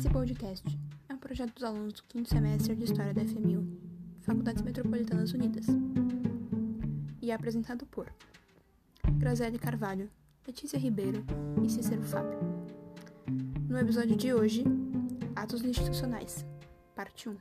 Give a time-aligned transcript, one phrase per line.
[0.00, 0.66] Esse podcast
[1.10, 3.66] é um projeto dos alunos do quinto semestre de História da FMU,
[4.22, 5.66] Faculdades Metropolitanas Unidas,
[7.20, 8.10] e é apresentado por
[9.18, 10.10] Graziele Carvalho,
[10.46, 11.22] Letícia Ribeiro
[11.62, 12.38] e Cícero Fábio.
[13.68, 14.64] No episódio de hoje,
[15.36, 16.46] Atos Institucionais,
[16.96, 17.36] parte 1.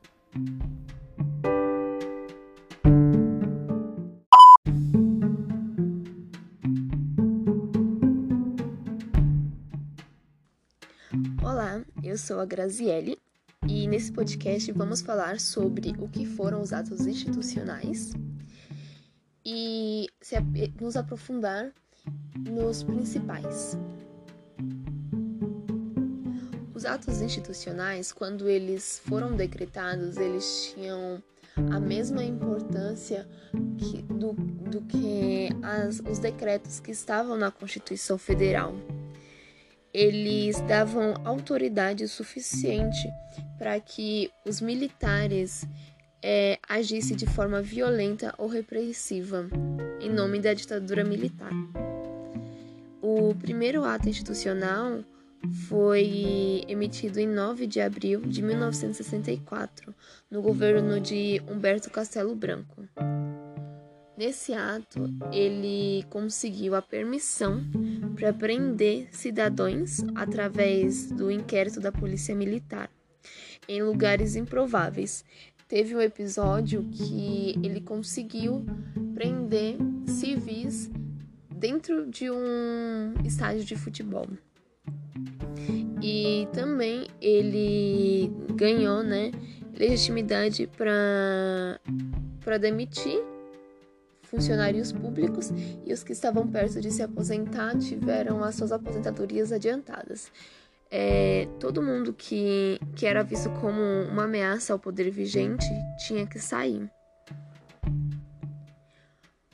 [12.19, 13.17] Sou a Graziele
[13.65, 18.11] e nesse podcast vamos falar sobre o que foram os atos institucionais
[19.45, 20.07] e
[20.79, 21.71] nos aprofundar
[22.37, 23.77] nos principais.
[26.73, 31.23] Os atos institucionais, quando eles foram decretados, eles tinham
[31.71, 33.27] a mesma importância
[33.77, 38.75] que, do, do que as, os decretos que estavam na Constituição Federal
[39.93, 43.09] eles davam autoridade suficiente
[43.57, 45.67] para que os militares
[46.21, 49.47] é, agissem de forma violenta ou repressiva
[49.99, 51.51] em nome da ditadura militar.
[53.01, 55.03] O primeiro ato institucional
[55.67, 59.95] foi emitido em 9 de abril de 1964,
[60.29, 62.83] no governo de Humberto Castelo Branco.
[64.19, 64.99] Nesse ato,
[65.31, 67.63] ele conseguiu a permissão
[68.17, 72.91] para prender cidadãos através do inquérito da Polícia Militar
[73.65, 75.23] em lugares improváveis.
[75.69, 78.65] Teve um episódio que ele conseguiu
[79.13, 80.91] prender civis
[81.49, 84.27] dentro de um estádio de futebol.
[86.03, 89.31] E também ele ganhou, né,
[89.73, 91.79] legitimidade para
[92.43, 93.23] para demitir
[94.29, 95.51] funcionários públicos
[95.85, 100.31] e os que estavam perto de se aposentar tiveram as suas aposentadorias adiantadas.
[100.91, 103.81] É, todo mundo que, que era visto como
[104.11, 105.65] uma ameaça ao poder vigente
[106.07, 106.89] tinha que sair.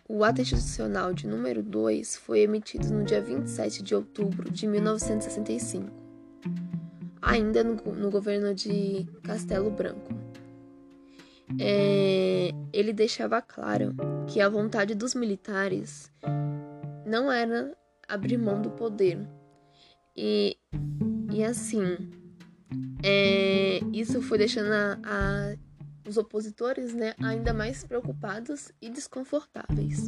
[0.08, 5.90] O ato institucional de número 2 foi emitido no dia 27 de outubro de 1965,
[7.22, 10.25] ainda no, no governo de Castelo Branco
[11.59, 13.95] é, ele deixava claro
[14.27, 16.11] que a vontade dos militares
[17.05, 17.75] não era
[18.07, 19.19] abrir mão do poder.
[20.16, 20.57] E,
[21.31, 21.97] e assim,
[23.03, 25.55] é, isso foi deixando a, a,
[26.07, 30.07] os opositores né, ainda mais preocupados e desconfortáveis.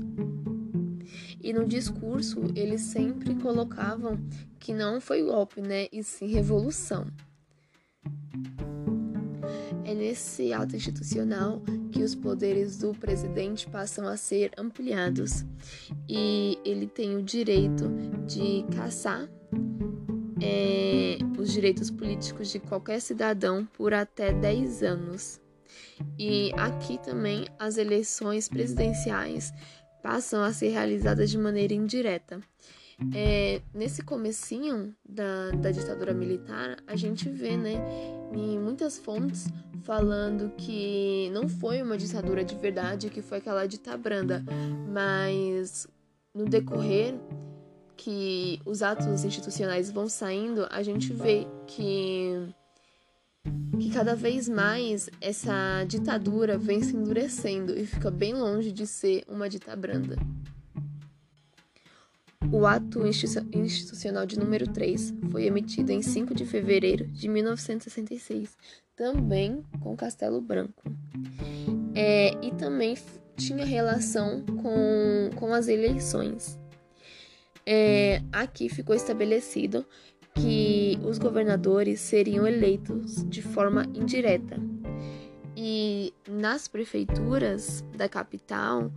[1.41, 4.19] E no discurso eles sempre colocavam
[4.59, 7.07] que não foi golpe, né, e sim revolução.
[9.87, 11.61] É nesse ato institucional
[11.93, 15.45] que os poderes do presidente passam a ser ampliados
[16.09, 17.85] e ele tem o direito
[18.27, 19.29] de caçar
[20.41, 25.39] é, os direitos políticos de qualquer cidadão por até 10 anos.
[26.19, 29.53] E aqui também as eleições presidenciais
[30.03, 32.41] passam a ser realizadas de maneira indireta.
[33.13, 37.75] É, nesse comecinho da, da ditadura militar, a gente vê, né,
[38.33, 39.47] em muitas fontes
[39.83, 44.43] falando que não foi uma ditadura de verdade, que foi aquela ditabranda,
[44.91, 45.87] mas
[46.33, 47.13] no decorrer
[47.95, 52.53] que os atos institucionais vão saindo, a gente vê que
[53.79, 59.23] que cada vez mais essa ditadura vem se endurecendo e fica bem longe de ser
[59.27, 60.17] uma ditabranda.
[62.51, 68.57] O ato institucional de número 3 foi emitido em 5 de fevereiro de 1966,
[68.95, 70.83] também com Castelo Branco.
[71.93, 72.95] É, e também
[73.35, 76.59] tinha relação com, com as eleições.
[77.65, 79.85] É, aqui ficou estabelecido
[80.33, 84.57] que os governadores seriam eleitos de forma indireta,
[85.59, 88.91] e nas prefeituras da capital,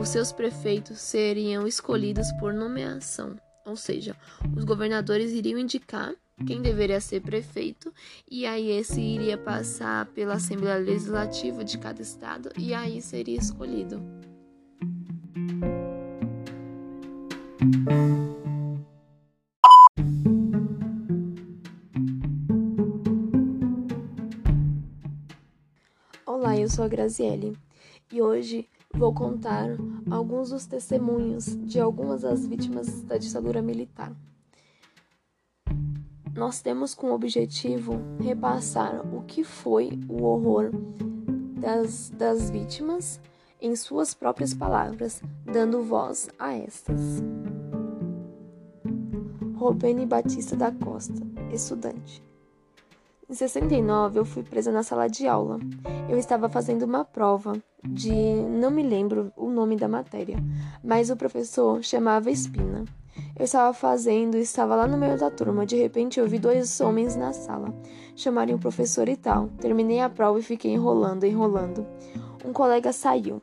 [0.00, 3.36] os seus prefeitos seriam escolhidos por nomeação,
[3.66, 4.16] ou seja,
[4.56, 6.14] os governadores iriam indicar
[6.46, 7.92] quem deveria ser prefeito
[8.30, 14.02] e aí esse iria passar pela Assembleia Legislativa de cada estado e aí seria escolhido.
[26.66, 27.56] Eu sou a Graziele
[28.12, 29.68] e hoje vou contar
[30.10, 34.12] alguns dos testemunhos de algumas das vítimas da ditadura militar.
[36.34, 40.72] Nós temos como objetivo repassar o que foi o horror
[41.60, 43.20] das, das vítimas
[43.60, 47.22] em suas próprias palavras, dando voz a estas.
[49.54, 51.22] Robene Batista da Costa,
[51.52, 52.20] estudante.
[53.28, 55.58] Em 69, eu fui presa na sala de aula.
[56.08, 58.12] Eu estava fazendo uma prova de.
[58.12, 60.38] não me lembro o nome da matéria,
[60.82, 62.84] mas o professor chamava Espina.
[63.36, 65.66] Eu estava fazendo, estava lá no meio da turma.
[65.66, 67.74] De repente, eu vi dois homens na sala.
[68.14, 69.48] Chamarem o professor e tal.
[69.58, 71.84] Terminei a prova e fiquei enrolando, enrolando.
[72.44, 73.42] Um colega saiu,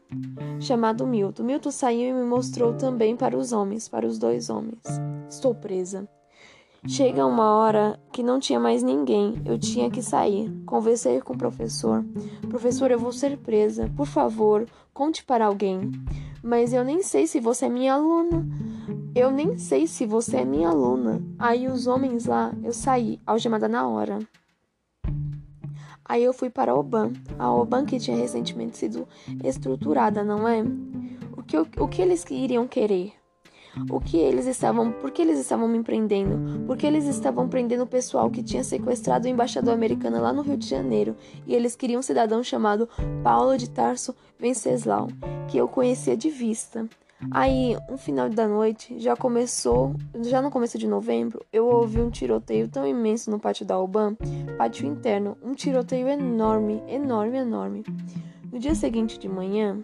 [0.62, 1.44] chamado Milton.
[1.44, 4.82] Milton saiu e me mostrou também para os homens, para os dois homens.
[5.30, 6.08] Estou presa.
[6.86, 10.52] Chega uma hora que não tinha mais ninguém, eu tinha que sair.
[10.66, 12.04] Conversei com o professor.
[12.50, 13.90] Professor, eu vou ser presa.
[13.96, 15.90] Por favor, conte para alguém.
[16.44, 18.46] Mas eu nem sei se você é minha aluna.
[19.16, 21.24] Eu nem sei se você é minha aluna.
[21.40, 24.20] Aí os homens lá, eu saí, algemada na hora.
[26.04, 27.14] Aí eu fui para a Oban.
[27.40, 29.08] A Oban que tinha recentemente sido
[29.42, 30.62] estruturada, não é?
[31.38, 33.14] O que, o, que eles iriam querer?
[33.90, 36.66] O que eles estavam, por que eles estavam me prendendo?
[36.66, 40.58] Porque eles estavam prendendo o pessoal que tinha sequestrado o embaixador americano lá no Rio
[40.58, 41.16] de Janeiro,
[41.48, 42.88] e eles queriam um cidadão chamado
[43.24, 45.08] Paulo de Tarso Venceslau,
[45.48, 46.88] que eu conhecia de vista.
[47.32, 52.10] Aí, um final da noite, já começou, já no começo de novembro, eu ouvi um
[52.10, 54.18] tiroteio tão imenso no pátio da Alban,
[54.58, 57.84] pátio interno, um tiroteio enorme, enorme, enorme.
[58.52, 59.80] No dia seguinte de manhã,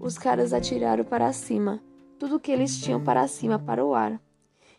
[0.00, 1.80] os caras atiraram para cima,
[2.18, 4.20] tudo que eles tinham para cima, para o ar.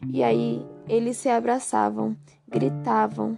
[0.07, 2.15] E aí eles se abraçavam,
[2.47, 3.37] gritavam.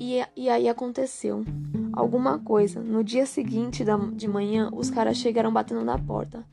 [0.00, 1.44] E, e aí aconteceu
[1.92, 2.80] alguma coisa.
[2.80, 6.44] No dia seguinte da, de manhã, os caras chegaram batendo na porta.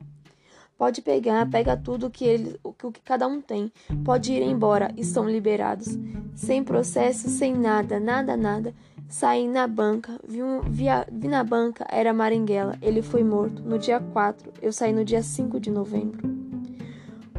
[0.78, 3.72] Pode pegar, pega tudo que ele, o, o que cada um tem.
[4.04, 5.98] Pode ir embora, estão liberados.
[6.34, 8.74] Sem processo, sem nada, nada, nada.
[9.12, 12.78] Saí na banca, vi, um, vi, a, vi na banca, era Maringuela.
[12.82, 16.32] Ele foi morto no dia 4, eu saí no dia 5 de novembro.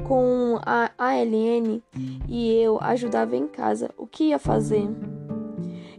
[0.07, 1.83] Com a ALN
[2.29, 3.91] e eu ajudava em casa.
[3.97, 4.87] O que ia fazer?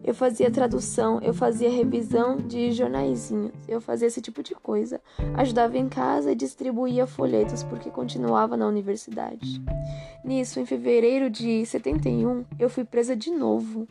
[0.04, 5.02] Eu fazia tradução, eu fazia revisão de jornaizinhos, eu fazia esse tipo de coisa.
[5.34, 9.60] Ajudava em casa e distribuía folhetos porque continuava na universidade.
[10.24, 13.88] Nisso, em fevereiro de 71, eu fui presa de novo.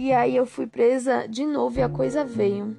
[0.00, 2.76] E aí eu fui presa de novo e a coisa veio.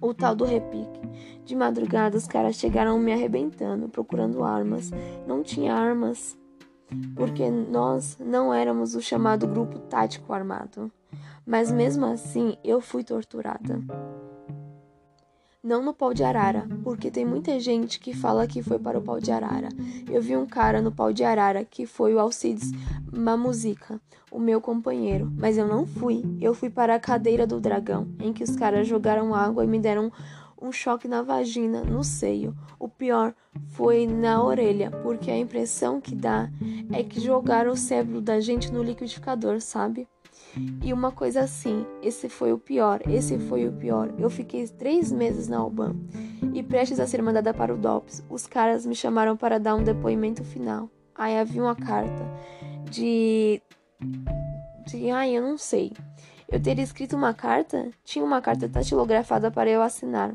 [0.00, 1.00] O tal do repique.
[1.44, 4.90] De madrugada os caras chegaram me arrebentando, procurando armas.
[5.24, 6.36] Não tinha armas,
[7.14, 10.90] porque nós não éramos o chamado grupo tático armado.
[11.46, 13.80] Mas mesmo assim eu fui torturada
[15.62, 19.02] não no pau de arara, porque tem muita gente que fala que foi para o
[19.02, 19.68] pau de arara.
[20.10, 22.72] Eu vi um cara no pau de arara que foi o Alcides
[23.12, 24.00] Mamuzica,
[24.30, 26.24] o meu companheiro, mas eu não fui.
[26.40, 29.78] Eu fui para a cadeira do dragão, em que os caras jogaram água e me
[29.78, 30.10] deram
[30.60, 32.56] um choque na vagina, no seio.
[32.78, 33.34] O pior
[33.68, 36.50] foi na orelha, porque a impressão que dá
[36.92, 40.08] é que jogaram o cérebro da gente no liquidificador, sabe?
[40.82, 44.12] E uma coisa assim, esse foi o pior, esse foi o pior.
[44.18, 45.96] Eu fiquei três meses na Alban
[46.52, 49.82] e prestes a ser mandada para o DOPS, os caras me chamaram para dar um
[49.82, 50.90] depoimento final.
[51.14, 52.26] Aí havia uma carta
[52.90, 53.62] de.
[54.86, 55.10] de.
[55.10, 55.92] Ai, eu não sei.
[56.50, 57.88] Eu teria escrito uma carta?
[58.04, 60.34] Tinha uma carta tatilografada para eu assinar.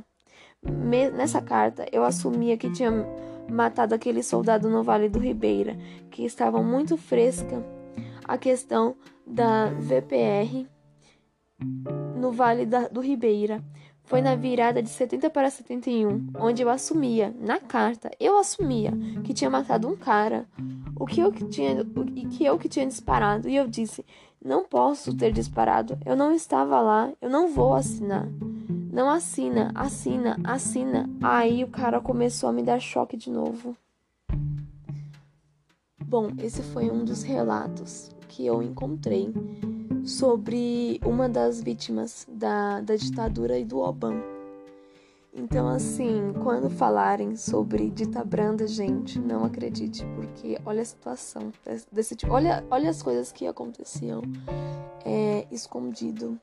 [0.63, 1.11] Me...
[1.11, 2.91] Nessa carta, eu assumia que tinha
[3.49, 5.77] matado aquele soldado no Vale do Ribeira,
[6.09, 7.63] que estava muito fresca
[8.27, 8.95] a questão
[9.27, 10.67] da VPR
[12.15, 13.63] no Vale da, do Ribeira.
[14.03, 18.93] Foi na virada de 70 para 71, onde eu assumia, na carta, eu assumia
[19.25, 20.47] que tinha matado um cara,
[20.97, 24.05] o que eu que tinha, o, que eu que tinha disparado, e eu disse:
[24.43, 25.97] "Não posso ter disparado.
[26.05, 27.11] Eu não estava lá.
[27.21, 28.27] Eu não vou assinar."
[28.97, 31.07] Não assina, assina, assina.
[31.21, 33.75] Aí o cara começou a me dar choque de novo.
[36.03, 39.33] Bom, esse foi um dos relatos que eu encontrei
[40.05, 44.21] sobre uma das vítimas da, da ditadura e do Oban.
[45.33, 51.51] Então, assim, quando falarem sobre dita branda, gente, não acredite, porque olha a situação
[51.91, 52.33] desse tipo.
[52.33, 54.23] Olha, olha as coisas que aconteciam
[55.05, 56.39] é, escondido.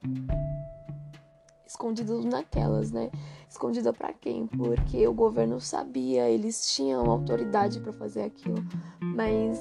[1.67, 3.11] Escondido naquelas, né?
[3.51, 4.47] Escondida para quem?
[4.47, 8.65] Porque o governo sabia, eles tinham autoridade para fazer aquilo,
[9.01, 9.59] mas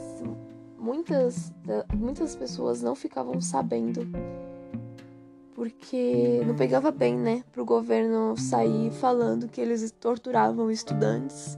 [0.84, 1.54] muitas,
[1.96, 4.06] muitas pessoas não ficavam sabendo.
[5.56, 11.58] Porque não pegava bem, né, pro governo sair falando que eles torturavam estudantes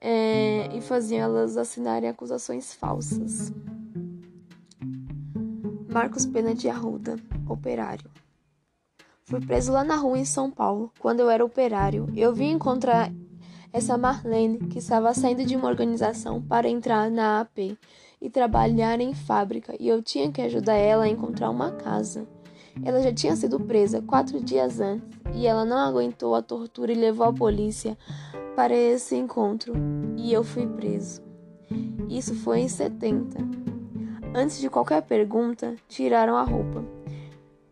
[0.00, 3.52] é, e faziam elas assinarem acusações falsas.
[5.92, 7.16] Marcos Pena de Arruda,
[7.48, 8.08] operário.
[9.24, 12.08] Fui preso lá na rua em São Paulo, quando eu era operário.
[12.14, 13.10] Eu vim encontrar
[13.72, 17.76] essa Marlene, que estava saindo de uma organização para entrar na AP
[18.20, 22.26] e trabalhar em fábrica, e eu tinha que ajudar ela a encontrar uma casa.
[22.84, 26.96] Ela já tinha sido presa quatro dias antes e ela não aguentou a tortura e
[26.96, 27.96] levou a polícia
[28.56, 29.72] para esse encontro,
[30.16, 31.22] e eu fui preso.
[32.08, 33.38] Isso foi em 70.
[34.34, 36.84] Antes de qualquer pergunta, tiraram a roupa.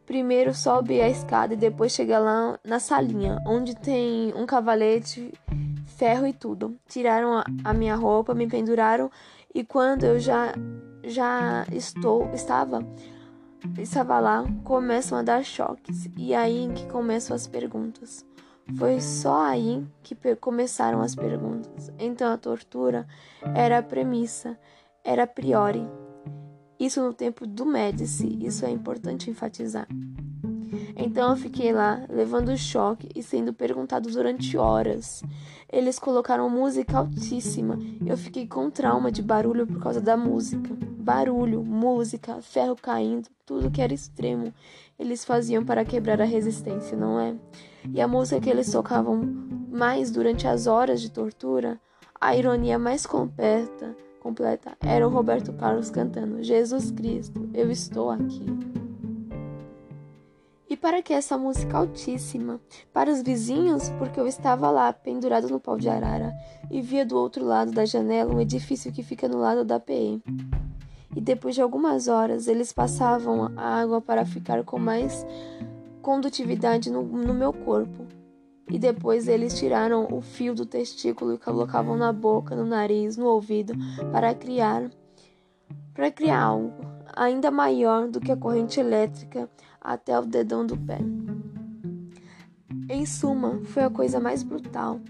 [0.06, 5.32] Primeiro sobe a escada e depois chega lá na salinha, onde tem um cavalete,
[5.98, 6.78] ferro e tudo.
[6.88, 9.10] Tiraram a, minha roupa, me penduraram
[9.52, 10.54] e quando eu já
[11.02, 12.86] já estou estava
[13.76, 18.24] estava lá, começam a dar choques e aí que começam as perguntas.
[18.76, 21.90] Foi só aí que começaram as perguntas.
[21.98, 23.06] Então a tortura
[23.54, 24.56] era a premissa,
[25.02, 25.84] era a priori.
[26.78, 29.88] Isso no tempo do Médici, isso é importante enfatizar.
[30.96, 35.22] Então eu fiquei lá, levando choque e sendo perguntado durante horas.
[35.70, 37.78] Eles colocaram música altíssima.
[38.06, 40.74] Eu fiquei com trauma de barulho por causa da música.
[40.98, 44.52] Barulho, música, ferro caindo, tudo que era extremo.
[44.98, 47.34] Eles faziam para quebrar a resistência, não é?
[47.92, 49.22] E a música que eles tocavam
[49.70, 51.80] mais durante as horas de tortura,
[52.20, 53.96] a ironia mais completa
[54.28, 58.44] completa era o Roberto Carlos cantando Jesus Cristo, eu estou aqui.
[60.80, 62.60] Para que essa música altíssima?
[62.92, 66.32] Para os vizinhos, porque eu estava lá, pendurado no pau de arara,
[66.70, 70.22] e via do outro lado da janela um edifício que fica no lado da PE.
[71.16, 75.26] E depois de algumas horas, eles passavam a água para ficar com mais
[76.00, 78.06] condutividade no, no meu corpo
[78.70, 83.26] e depois eles tiraram o fio do testículo e colocavam na boca, no nariz, no
[83.26, 83.74] ouvido
[84.12, 84.90] para criar
[85.94, 86.72] para criar algo
[87.18, 90.98] ainda maior do que a corrente elétrica até o dedão do pé.
[92.88, 95.00] Em suma, foi a coisa mais brutal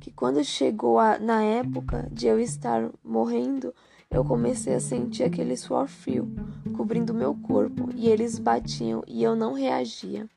[0.00, 3.72] que quando chegou a, na época de eu estar morrendo,
[4.10, 6.28] eu comecei a sentir aquele suor frio
[6.76, 10.28] cobrindo meu corpo e eles batiam e eu não reagia.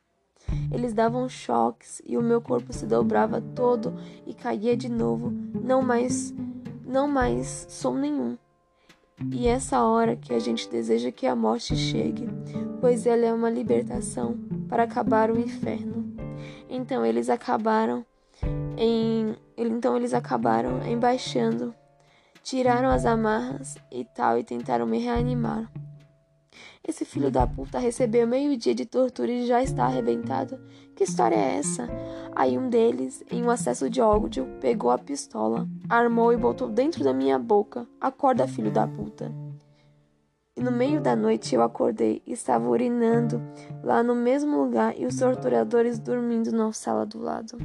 [0.71, 3.95] Eles davam choques e o meu corpo se dobrava todo
[4.27, 6.31] e caía de novo, não mais,
[6.85, 8.37] não mais som nenhum.
[9.31, 12.27] E essa hora que a gente deseja que a morte chegue,
[12.81, 16.13] pois ela é uma libertação para acabar o inferno.
[16.69, 18.05] Então eles acabaram
[18.77, 21.73] em, então eles acabaram embaixando,
[22.43, 25.71] tiraram as amarras e tal e tentaram me reanimar.
[26.87, 30.59] Esse filho da puta recebeu meio dia de tortura e já está arrebentado.
[30.95, 31.89] Que história é essa?
[32.35, 37.03] Aí um deles, em um acesso de ódio, pegou a pistola, armou e botou dentro
[37.03, 37.87] da minha boca.
[37.99, 39.33] Acorda, filho da puta.
[40.55, 43.41] E no meio da noite eu acordei e estava urinando
[43.83, 47.57] lá no mesmo lugar e os torturadores dormindo na sala do lado.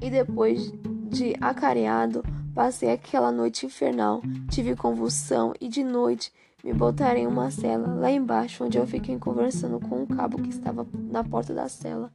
[0.00, 0.72] E depois
[1.10, 2.22] de acareado,
[2.54, 6.32] passei aquela noite infernal, tive convulsão e de noite
[6.62, 10.50] me botaram em uma cela lá embaixo, onde eu fiquei conversando com um cabo que
[10.50, 12.10] estava na porta da cela.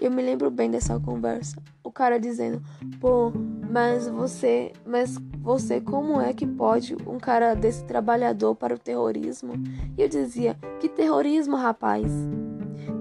[0.00, 1.60] Eu me lembro bem dessa conversa.
[1.82, 2.62] O cara dizendo:
[3.00, 3.32] "Pô,
[3.70, 9.54] mas você, mas você como é que pode um cara desse trabalhador para o terrorismo?"
[9.96, 12.12] E eu dizia: "Que terrorismo, rapaz?"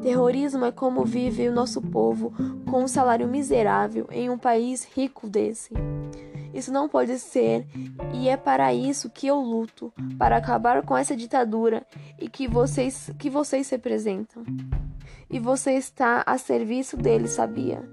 [0.02, 2.34] Terrorismo é como vive o nosso povo
[2.70, 5.74] com um salário miserável em um país rico desse.
[6.58, 7.68] Isso não pode ser,
[8.12, 11.86] e é para isso que eu luto, para acabar com essa ditadura
[12.20, 14.44] e que vocês que vocês representam.
[15.30, 17.88] E você está a serviço deles, sabia?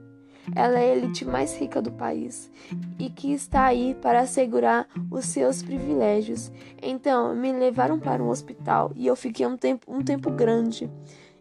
[0.56, 2.50] Ela é a elite mais rica do país
[2.98, 6.50] e que está aí para assegurar os seus privilégios.
[6.82, 10.90] Então, me levaram para um hospital e eu fiquei um tempo, um tempo grande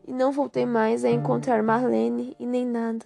[0.06, 3.06] e não voltei mais a encontrar Marlene e nem nada.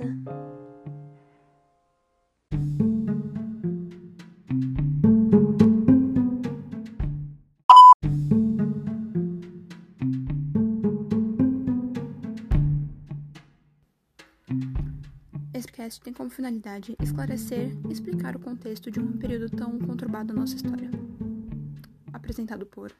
[15.88, 20.39] Podcast tem como finalidade esclarecer e explicar o contexto de um período tão conturbado da
[20.39, 20.89] nossa história.
[22.12, 22.91] Apresentado por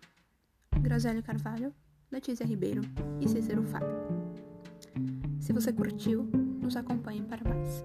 [0.82, 1.74] Graziele Carvalho,
[2.10, 2.82] Letícia Ribeiro
[3.20, 3.90] e Cícero Fábio.
[5.40, 6.24] Se você curtiu,
[6.62, 7.84] nos acompanhe para mais.